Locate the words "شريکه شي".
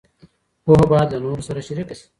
1.67-2.05